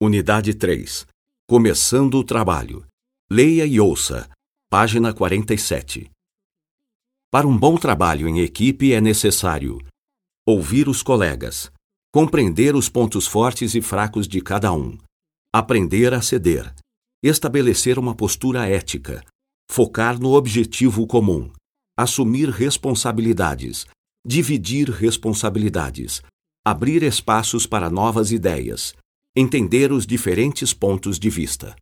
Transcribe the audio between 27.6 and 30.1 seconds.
para novas ideias, entender os